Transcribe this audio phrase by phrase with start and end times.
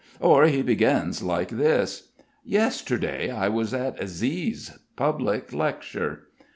[0.19, 2.09] Or he begins like this,
[2.43, 6.23] "Yesterday I was at Z's public lecture.